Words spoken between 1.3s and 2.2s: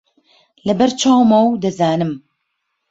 و دەزانم